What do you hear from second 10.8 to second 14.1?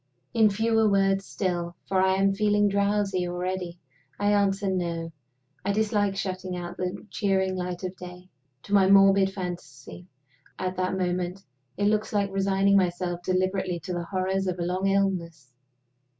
moment, it looks like resigning myself deliberately to the